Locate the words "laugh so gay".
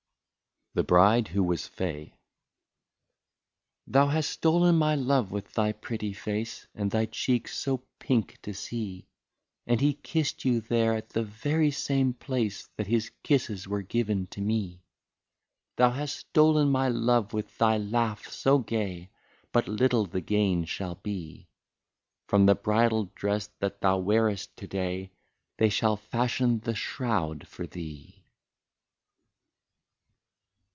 17.77-19.09